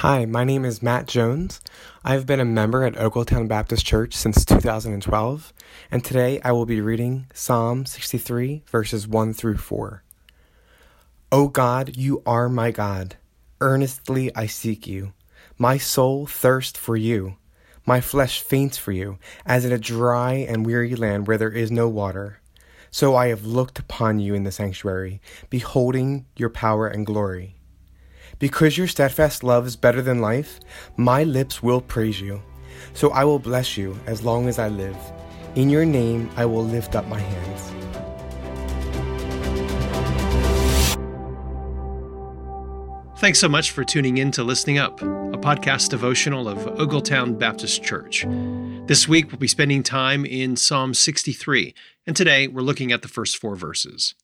Hi, 0.00 0.24
my 0.24 0.44
name 0.44 0.64
is 0.64 0.82
Matt 0.82 1.06
Jones. 1.06 1.60
I've 2.02 2.24
been 2.24 2.40
a 2.40 2.44
member 2.46 2.84
at 2.84 2.94
Ogletown 2.94 3.48
Baptist 3.48 3.84
Church 3.84 4.14
since 4.14 4.46
2012, 4.46 5.52
and 5.90 6.02
today 6.02 6.40
I 6.42 6.52
will 6.52 6.64
be 6.64 6.80
reading 6.80 7.26
Psalm 7.34 7.84
63, 7.84 8.62
verses 8.66 9.06
1 9.06 9.34
through 9.34 9.58
4. 9.58 10.02
O 11.30 11.48
God, 11.48 11.98
you 11.98 12.22
are 12.24 12.48
my 12.48 12.70
God. 12.70 13.16
Earnestly 13.60 14.34
I 14.34 14.46
seek 14.46 14.86
you. 14.86 15.12
My 15.58 15.76
soul 15.76 16.26
thirsts 16.26 16.78
for 16.78 16.96
you. 16.96 17.36
My 17.84 18.00
flesh 18.00 18.40
faints 18.40 18.78
for 18.78 18.92
you, 18.92 19.18
as 19.44 19.66
in 19.66 19.72
a 19.72 19.78
dry 19.78 20.32
and 20.32 20.64
weary 20.64 20.94
land 20.94 21.26
where 21.26 21.36
there 21.36 21.52
is 21.52 21.70
no 21.70 21.90
water. 21.90 22.40
So 22.90 23.16
I 23.16 23.26
have 23.26 23.44
looked 23.44 23.78
upon 23.78 24.18
you 24.18 24.32
in 24.32 24.44
the 24.44 24.50
sanctuary, 24.50 25.20
beholding 25.50 26.24
your 26.36 26.48
power 26.48 26.86
and 26.86 27.04
glory. 27.04 27.59
Because 28.40 28.78
your 28.78 28.88
steadfast 28.88 29.44
love 29.44 29.66
is 29.66 29.76
better 29.76 30.00
than 30.00 30.22
life, 30.22 30.60
my 30.96 31.24
lips 31.24 31.62
will 31.62 31.82
praise 31.82 32.20
you. 32.20 32.42
So 32.94 33.10
I 33.10 33.22
will 33.22 33.38
bless 33.38 33.76
you 33.76 33.96
as 34.06 34.24
long 34.24 34.48
as 34.48 34.58
I 34.58 34.68
live. 34.68 34.96
In 35.56 35.68
your 35.68 35.84
name 35.84 36.30
I 36.36 36.46
will 36.46 36.64
lift 36.64 36.96
up 36.96 37.06
my 37.06 37.20
hands. 37.20 37.72
Thanks 43.18 43.38
so 43.38 43.50
much 43.50 43.72
for 43.72 43.84
tuning 43.84 44.16
in 44.16 44.30
to 44.30 44.42
Listening 44.42 44.78
Up, 44.78 45.02
a 45.02 45.36
podcast 45.36 45.90
devotional 45.90 46.48
of 46.48 46.56
Ogletown 46.78 47.38
Baptist 47.38 47.82
Church. 47.82 48.24
This 48.86 49.06
week 49.06 49.30
we'll 49.30 49.38
be 49.38 49.48
spending 49.48 49.82
time 49.82 50.24
in 50.24 50.56
Psalm 50.56 50.94
63, 50.94 51.74
and 52.06 52.16
today 52.16 52.48
we're 52.48 52.62
looking 52.62 52.90
at 52.90 53.02
the 53.02 53.08
first 53.08 53.36
four 53.36 53.54
verses. 53.54 54.14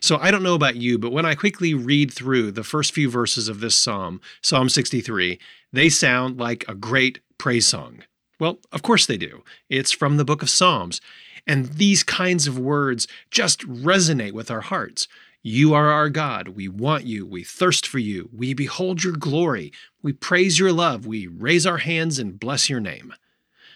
So 0.00 0.18
I 0.18 0.30
don't 0.30 0.42
know 0.42 0.54
about 0.54 0.76
you, 0.76 0.98
but 0.98 1.12
when 1.12 1.26
I 1.26 1.34
quickly 1.34 1.74
read 1.74 2.12
through 2.12 2.52
the 2.52 2.64
first 2.64 2.92
few 2.92 3.10
verses 3.10 3.48
of 3.48 3.60
this 3.60 3.76
psalm, 3.76 4.20
Psalm 4.42 4.68
63, 4.68 5.38
they 5.72 5.88
sound 5.88 6.38
like 6.38 6.64
a 6.68 6.74
great 6.74 7.20
praise 7.38 7.66
song. 7.66 8.04
Well, 8.38 8.58
of 8.72 8.82
course 8.82 9.06
they 9.06 9.16
do. 9.16 9.44
It's 9.68 9.92
from 9.92 10.16
the 10.16 10.24
book 10.24 10.42
of 10.42 10.50
Psalms. 10.50 11.00
And 11.46 11.66
these 11.74 12.02
kinds 12.02 12.46
of 12.46 12.58
words 12.58 13.06
just 13.30 13.60
resonate 13.66 14.32
with 14.32 14.50
our 14.50 14.60
hearts. 14.60 15.08
You 15.42 15.74
are 15.74 15.90
our 15.90 16.08
God. 16.08 16.48
We 16.48 16.68
want 16.68 17.04
you. 17.04 17.26
We 17.26 17.42
thirst 17.42 17.86
for 17.86 17.98
you. 17.98 18.28
We 18.32 18.54
behold 18.54 19.02
your 19.02 19.14
glory. 19.14 19.72
We 20.00 20.12
praise 20.12 20.58
your 20.58 20.72
love. 20.72 21.04
We 21.04 21.26
raise 21.26 21.66
our 21.66 21.78
hands 21.78 22.20
and 22.20 22.38
bless 22.38 22.70
your 22.70 22.78
name. 22.80 23.12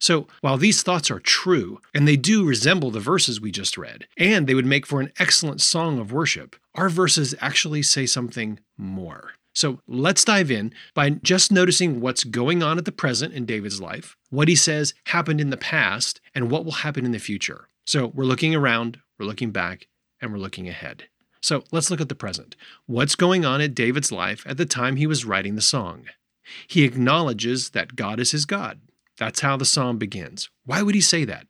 So, 0.00 0.26
while 0.40 0.56
these 0.56 0.82
thoughts 0.82 1.10
are 1.10 1.20
true, 1.20 1.80
and 1.94 2.08
they 2.08 2.16
do 2.16 2.44
resemble 2.44 2.90
the 2.90 3.00
verses 3.00 3.40
we 3.40 3.50
just 3.50 3.76
read, 3.76 4.08
and 4.16 4.46
they 4.46 4.54
would 4.54 4.66
make 4.66 4.86
for 4.86 5.00
an 5.00 5.12
excellent 5.18 5.60
song 5.60 5.98
of 5.98 6.10
worship, 6.10 6.56
our 6.74 6.88
verses 6.88 7.34
actually 7.40 7.82
say 7.82 8.06
something 8.06 8.58
more. 8.78 9.32
So 9.52 9.80
let's 9.86 10.24
dive 10.24 10.50
in 10.50 10.72
by 10.94 11.10
just 11.10 11.52
noticing 11.52 12.00
what's 12.00 12.24
going 12.24 12.62
on 12.62 12.78
at 12.78 12.86
the 12.86 12.92
present 12.92 13.34
in 13.34 13.44
David's 13.44 13.80
life, 13.80 14.16
what 14.30 14.48
he 14.48 14.56
says 14.56 14.94
happened 15.06 15.40
in 15.40 15.50
the 15.50 15.56
past, 15.56 16.20
and 16.34 16.50
what 16.50 16.64
will 16.64 16.72
happen 16.72 17.04
in 17.04 17.12
the 17.12 17.18
future. 17.18 17.68
So 17.84 18.06
we're 18.06 18.24
looking 18.24 18.54
around, 18.54 19.00
we're 19.18 19.26
looking 19.26 19.50
back, 19.50 19.88
and 20.20 20.32
we're 20.32 20.38
looking 20.38 20.68
ahead. 20.68 21.04
So 21.42 21.64
let's 21.72 21.90
look 21.90 22.00
at 22.00 22.08
the 22.08 22.14
present. 22.14 22.54
What's 22.86 23.14
going 23.14 23.44
on 23.44 23.60
at 23.60 23.74
David's 23.74 24.12
life 24.12 24.44
at 24.46 24.56
the 24.56 24.66
time 24.66 24.96
he 24.96 25.06
was 25.06 25.24
writing 25.24 25.56
the 25.56 25.62
song? 25.62 26.04
He 26.66 26.84
acknowledges 26.84 27.70
that 27.70 27.96
God 27.96 28.20
is 28.20 28.30
his 28.30 28.44
God. 28.44 28.80
That's 29.20 29.40
how 29.40 29.58
the 29.58 29.66
psalm 29.66 29.98
begins. 29.98 30.48
Why 30.64 30.80
would 30.80 30.94
he 30.94 31.02
say 31.02 31.26
that? 31.26 31.46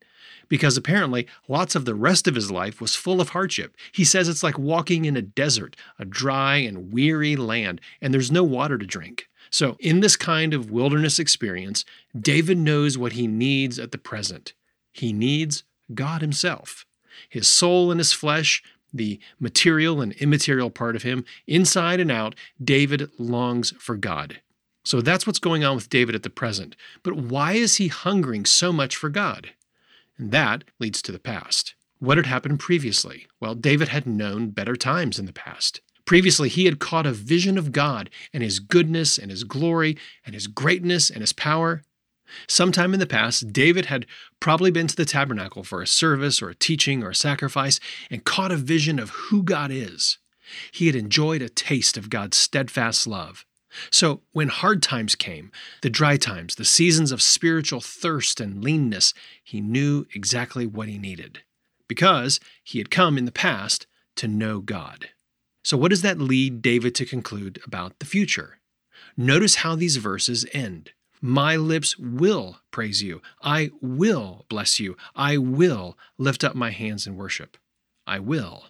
Because 0.49 0.77
apparently 0.77 1.29
lots 1.47 1.77
of 1.77 1.85
the 1.85 1.95
rest 1.95 2.27
of 2.27 2.35
his 2.35 2.51
life 2.51 2.81
was 2.81 2.97
full 2.97 3.21
of 3.21 3.29
hardship. 3.29 3.77
He 3.93 4.03
says 4.03 4.29
it's 4.29 4.43
like 4.43 4.59
walking 4.59 5.05
in 5.05 5.17
a 5.17 5.23
desert, 5.23 5.77
a 5.97 6.05
dry 6.05 6.57
and 6.57 6.93
weary 6.93 7.37
land, 7.37 7.81
and 8.03 8.13
there's 8.13 8.33
no 8.33 8.43
water 8.43 8.77
to 8.77 8.85
drink. 8.85 9.29
So, 9.51 9.77
in 9.79 10.01
this 10.01 10.17
kind 10.17 10.53
of 10.53 10.73
wilderness 10.73 11.21
experience, 11.21 11.85
David 12.19 12.59
knows 12.59 12.99
what 12.99 13.13
he 13.13 13.29
needs 13.29 13.79
at 13.79 13.93
the 13.93 13.99
present. 13.99 14.53
He 14.93 15.13
needs 15.13 15.63
God 15.95 16.23
Himself. 16.23 16.85
His 17.29 17.47
soul 17.47 17.93
and 17.93 18.01
his 18.01 18.13
flesh, 18.13 18.65
the 18.93 19.21
material 19.39 20.01
and 20.01 20.13
immaterial 20.15 20.71
part 20.71 20.97
of 20.97 21.05
him, 21.05 21.25
inside 21.47 22.01
and 22.01 22.11
out, 22.11 22.35
David 22.63 23.11
longs 23.17 23.73
for 23.79 23.97
God. 23.97 24.41
So 24.85 25.01
that's 25.01 25.27
what's 25.27 25.39
going 25.39 25.65
on 25.65 25.77
with 25.77 25.91
David 25.91 26.15
at 26.15 26.23
the 26.23 26.31
present. 26.31 26.77
But 27.03 27.17
why 27.17 27.53
is 27.53 27.77
he 27.77 27.89
hungering 27.89 28.45
so 28.45 28.73
much 28.73 28.97
for 28.97 29.09
God? 29.09 29.51
And 30.19 30.33
that 30.33 30.65
leads 30.79 31.03
to 31.03 31.13
the 31.13 31.19
past. 31.19 31.75
What 31.99 32.17
had 32.17 32.27
happened 32.27 32.61
previously? 32.61 33.27
Well, 33.41 33.55
David 33.55 33.89
had 33.89 34.07
known 34.07 34.51
better 34.51 34.77
times 34.77 35.19
in 35.19 35.27
the 35.27 35.33
past. 35.33 35.81
Previously, 36.07 36.49
he 36.49 36.65
had 36.65 36.79
caught 36.79 37.07
a 37.07 37.13
vision 37.13 37.59
of 37.59 37.73
God 37.73 38.11
and 38.33 38.43
his 38.43 38.59
goodness 38.59 39.19
and 39.19 39.31
his 39.31 39.45
glory 39.45 39.97
and 40.25 40.35
his 40.35 40.47
greatness 40.47 41.11
and 41.11 41.21
his 41.21 41.33
power. 41.33 41.83
Sometime 42.49 42.95
in 42.95 43.01
the 43.01 43.07
past, 43.07 43.53
David 43.53 43.87
had 43.87 44.07
probably 44.41 44.71
been 44.71 44.87
to 44.87 44.97
the 44.97 45.05
tabernacle 45.05 45.63
for 45.63 45.83
a 45.83 45.87
service 45.87 46.41
or 46.41 46.49
a 46.49 46.55
teaching 46.55 47.03
or 47.03 47.11
a 47.11 47.15
sacrifice 47.15 47.81
and 48.11 48.25
caught 48.25 48.53
a 48.53 48.57
vision 48.57 48.99
of 48.99 49.11
who 49.11 49.43
God 49.43 49.71
is. 49.71 50.19
He 50.73 50.87
had 50.87 50.97
enjoyed 50.97 51.43
a 51.43 51.49
taste 51.49 51.97
of 51.97 52.11
God's 52.11 52.37
steadfast 52.37 53.07
love. 53.07 53.45
So, 53.91 54.23
when 54.33 54.49
hard 54.49 54.83
times 54.83 55.15
came, 55.15 55.53
the 55.83 55.91
dry 55.91 56.17
times, 56.17 56.57
the 56.57 56.65
seasons 56.65 57.13
of 57.13 57.23
spiritual 57.23 57.81
thirst 57.81 58.41
and 58.41 58.65
leanness, 58.65 59.15
he 59.43 59.61
knew 59.61 60.07
exactly 60.15 60.67
what 60.67 60.89
he 60.89 60.99
needed 60.99 61.41
because 61.89 62.41
he 62.63 62.79
had 62.79 62.91
come 62.91 63.19
in 63.19 63.25
the 63.25 63.33
past 63.33 63.87
to 64.17 64.29
know 64.29 64.61
God. 64.61 65.09
So, 65.65 65.77
what 65.77 65.91
does 65.91 66.03
that 66.03 66.19
lead 66.19 66.63
David 66.63 66.95
to 66.97 67.05
conclude 67.05 67.61
about 67.65 67.99
the 67.99 68.07
future? 68.07 68.61
Notice 69.17 69.57
how 69.57 69.77
these 69.77 69.97
verses 69.97 70.47
end. 70.53 70.93
My 71.21 71.57
lips 71.57 71.99
will 71.99 72.59
praise 72.71 73.03
you. 73.03 73.21
I 73.43 73.71
will 73.83 74.47
bless 74.49 74.81
you. 74.81 74.97
I 75.15 75.37
will 75.37 75.99
lift 76.17 76.45
up 76.45 76.55
my 76.55 76.71
hands 76.71 77.07
in 77.07 77.17
worship. 77.17 77.57
I 78.07 78.21
will. 78.21 78.67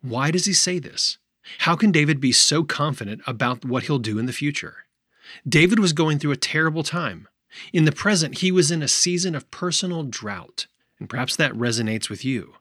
Why 0.00 0.30
does 0.30 0.46
he 0.46 0.52
say 0.52 0.78
this? 0.78 1.18
How 1.58 1.76
can 1.76 1.90
David 1.90 2.20
be 2.20 2.32
so 2.32 2.64
confident 2.64 3.22
about 3.26 3.64
what 3.64 3.84
he'll 3.84 3.98
do 3.98 4.18
in 4.18 4.26
the 4.26 4.32
future? 4.32 4.84
David 5.48 5.78
was 5.78 5.92
going 5.92 6.18
through 6.18 6.32
a 6.32 6.36
terrible 6.36 6.82
time. 6.82 7.28
In 7.72 7.84
the 7.84 7.92
present, 7.92 8.38
he 8.38 8.52
was 8.52 8.70
in 8.70 8.82
a 8.82 8.88
season 8.88 9.34
of 9.34 9.50
personal 9.50 10.02
drought, 10.04 10.66
and 10.98 11.08
perhaps 11.08 11.36
that 11.36 11.52
resonates 11.52 12.08
with 12.08 12.24
you. 12.24 12.54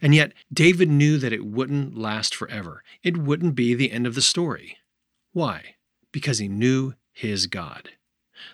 And 0.00 0.14
yet, 0.14 0.32
David 0.52 0.88
knew 0.88 1.18
that 1.18 1.32
it 1.32 1.44
wouldn't 1.44 1.96
last 1.96 2.34
forever. 2.34 2.84
It 3.02 3.16
wouldn't 3.16 3.54
be 3.54 3.74
the 3.74 3.90
end 3.90 4.06
of 4.06 4.14
the 4.14 4.22
story. 4.22 4.78
Why? 5.32 5.76
Because 6.12 6.38
he 6.38 6.48
knew 6.48 6.94
his 7.12 7.46
God. 7.46 7.90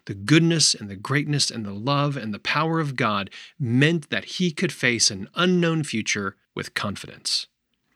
The 0.04 0.14
goodness 0.14 0.74
and 0.74 0.88
the 0.88 0.97
greatness 0.97 1.50
and 1.50 1.64
the 1.64 1.72
love 1.72 2.16
and 2.16 2.32
the 2.32 2.38
power 2.38 2.78
of 2.80 2.97
God 2.97 3.30
meant 3.58 4.10
that 4.10 4.24
he 4.24 4.50
could 4.50 4.72
face 4.72 5.10
an 5.10 5.28
unknown 5.34 5.82
future 5.82 6.36
with 6.54 6.74
confidence. 6.74 7.47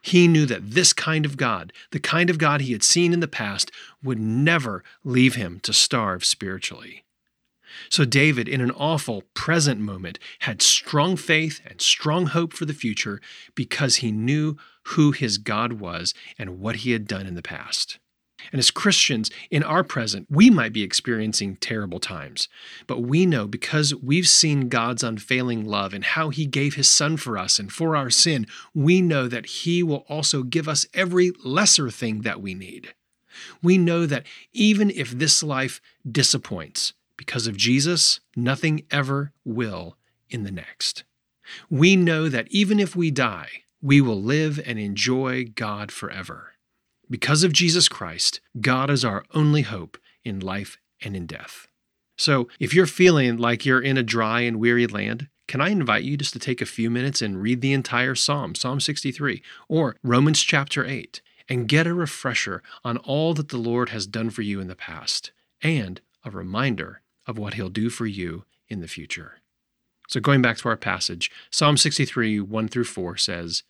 He 0.02 0.26
knew 0.26 0.46
that 0.46 0.72
this 0.72 0.92
kind 0.92 1.24
of 1.24 1.36
God, 1.36 1.72
the 1.92 2.00
kind 2.00 2.28
of 2.28 2.38
God 2.38 2.60
he 2.60 2.72
had 2.72 2.82
seen 2.82 3.12
in 3.12 3.20
the 3.20 3.28
past, 3.28 3.70
would 4.02 4.18
never 4.18 4.82
leave 5.04 5.36
him 5.36 5.60
to 5.60 5.72
starve 5.72 6.24
spiritually. 6.24 7.04
So, 7.88 8.04
David, 8.04 8.48
in 8.48 8.60
an 8.60 8.72
awful 8.72 9.22
present 9.34 9.80
moment, 9.80 10.18
had 10.40 10.60
strong 10.60 11.16
faith 11.16 11.60
and 11.64 11.80
strong 11.80 12.26
hope 12.26 12.52
for 12.52 12.64
the 12.64 12.74
future 12.74 13.20
because 13.54 13.96
he 13.96 14.12
knew 14.12 14.56
who 14.88 15.12
his 15.12 15.38
God 15.38 15.74
was 15.74 16.12
and 16.38 16.58
what 16.58 16.76
he 16.76 16.90
had 16.90 17.06
done 17.06 17.26
in 17.26 17.34
the 17.34 17.42
past. 17.42 17.98
And 18.50 18.58
as 18.58 18.70
Christians, 18.70 19.30
in 19.50 19.62
our 19.62 19.84
present, 19.84 20.26
we 20.30 20.50
might 20.50 20.72
be 20.72 20.82
experiencing 20.82 21.56
terrible 21.56 22.00
times. 22.00 22.48
But 22.86 23.03
we 23.03 23.26
know 23.26 23.47
because 23.47 23.94
we've 23.94 24.28
seen 24.28 24.69
God's 24.69 25.03
unfailing 25.03 25.64
love 25.64 25.94
and 25.94 26.04
how 26.04 26.30
He 26.30 26.47
gave 26.47 26.75
His 26.75 26.88
Son 26.88 27.16
for 27.16 27.38
us 27.38 27.58
and 27.58 27.72
for 27.72 27.94
our 27.94 28.10
sin, 28.10 28.47
we 28.75 29.00
know 29.00 29.28
that 29.28 29.47
He 29.47 29.82
will 29.82 30.04
also 30.08 30.42
give 30.42 30.69
us 30.69 30.86
every 30.94 31.32
lesser 31.44 31.91
thing 31.91 32.22
that 32.22 32.41
we 32.41 32.54
need. 32.54 32.94
We 33.62 33.78
know 33.78 34.06
that 34.06 34.26
even 34.52 34.91
if 34.91 35.10
this 35.10 35.42
life 35.42 35.81
disappoints, 36.10 36.93
because 37.16 37.46
of 37.46 37.56
Jesus, 37.56 38.20
nothing 38.34 38.84
ever 38.90 39.32
will 39.44 39.96
in 40.28 40.43
the 40.43 40.50
next. 40.50 41.05
We 41.70 41.96
know 41.96 42.28
that 42.28 42.49
even 42.50 42.81
if 42.81 42.96
we 42.96 43.11
die, 43.11 43.62
we 43.81 44.00
will 44.00 44.20
live 44.20 44.61
and 44.64 44.78
enjoy 44.78 45.44
God 45.44 45.93
forever. 45.93 46.52
Because 47.12 47.44
of 47.44 47.53
Jesus 47.53 47.91
Christ, 47.91 48.41
God 48.59 48.88
is 48.88 49.05
our 49.05 49.26
only 49.35 49.61
hope 49.61 49.99
in 50.25 50.41
life 50.41 50.79
and 51.03 51.14
in 51.14 51.26
death. 51.26 51.69
So, 52.17 52.49
if 52.59 52.73
you're 52.73 52.87
feeling 52.87 53.37
like 53.37 53.67
you're 53.67 53.82
in 53.82 53.99
a 53.99 54.03
dry 54.03 54.41
and 54.41 54.59
weary 54.59 54.87
land, 54.87 55.29
can 55.47 55.61
I 55.61 55.69
invite 55.69 56.05
you 56.05 56.17
just 56.17 56.32
to 56.32 56.38
take 56.38 56.62
a 56.62 56.67
few 56.67 56.88
minutes 56.88 57.20
and 57.20 57.43
read 57.43 57.61
the 57.61 57.75
entire 57.75 58.14
Psalm, 58.14 58.55
Psalm 58.55 58.81
63, 58.81 59.43
or 59.69 59.97
Romans 60.03 60.41
chapter 60.41 60.87
8, 60.87 61.20
and 61.50 61.69
get 61.69 61.87
a 61.87 61.93
refresher 61.93 62.62
on 62.82 62.97
all 62.97 63.35
that 63.35 63.50
the 63.50 63.59
Lord 63.59 63.91
has 63.91 64.06
done 64.06 64.31
for 64.31 64.41
you 64.41 64.59
in 64.59 64.69
the 64.69 64.75
past, 64.75 65.32
and 65.62 66.00
a 66.25 66.31
reminder 66.31 67.03
of 67.26 67.37
what 67.37 67.53
He'll 67.55 67.69
do 67.69 67.91
for 67.91 68.06
you 68.06 68.47
in 68.69 68.81
the 68.81 68.88
future. 68.88 69.43
So, 70.09 70.19
going 70.19 70.41
back 70.41 70.56
to 70.59 70.69
our 70.70 70.79
passage, 70.79 71.31
Psalm 71.50 71.76
63, 71.76 72.41
1 72.41 72.69
through 72.69 72.85
4 72.85 73.19
says, 73.19 73.64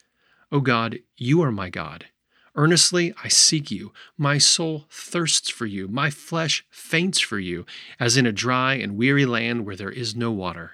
O 0.53 0.61
God, 0.61 1.01
you 1.17 1.43
are 1.43 1.51
my 1.51 1.71
God. 1.71 2.07
Earnestly 2.55 3.15
I 3.23 3.29
seek 3.29 3.71
you. 3.71 3.93
My 4.19 4.39
soul 4.39 4.85
thirsts 4.91 5.49
for 5.49 5.67
you. 5.67 5.89
My 5.89 6.11
flesh 6.11 6.65
faints 6.71 7.19
for 7.21 7.39
you, 7.39 7.65
as 7.99 8.17
in 8.17 8.27
a 8.27 8.33
dry 8.33 8.75
and 8.75 8.97
weary 8.97 9.25
land 9.25 9.65
where 9.65 9.77
there 9.77 9.91
is 9.91 10.15
no 10.15 10.31
water. 10.31 10.73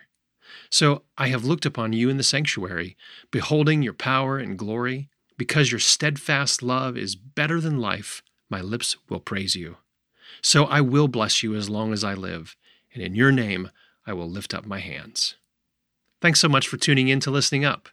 So 0.71 1.03
I 1.17 1.29
have 1.29 1.45
looked 1.45 1.67
upon 1.67 1.93
you 1.93 2.09
in 2.09 2.17
the 2.17 2.23
sanctuary, 2.23 2.97
beholding 3.31 3.83
your 3.83 3.95
power 3.95 4.39
and 4.39 4.59
glory. 4.59 5.09
Because 5.37 5.71
your 5.71 5.79
steadfast 5.79 6.65
love 6.65 6.97
is 6.97 7.15
better 7.15 7.61
than 7.61 7.79
life, 7.79 8.23
my 8.51 8.61
lips 8.61 8.97
will 9.09 9.21
praise 9.21 9.55
you. 9.55 9.77
So 10.43 10.65
I 10.65 10.81
will 10.81 11.07
bless 11.07 11.45
you 11.45 11.55
as 11.55 11.71
long 11.71 11.93
as 11.93 12.03
I 12.03 12.15
live, 12.15 12.57
and 12.93 13.03
in 13.03 13.15
your 13.15 13.31
name 13.31 13.71
I 14.05 14.13
will 14.15 14.29
lift 14.29 14.53
up 14.53 14.67
my 14.67 14.81
hands. 14.81 15.37
Thanks 16.21 16.41
so 16.41 16.49
much 16.49 16.67
for 16.67 16.77
tuning 16.77 17.07
in 17.07 17.21
to 17.21 17.31
Listening 17.31 17.65
Up. 17.65 17.89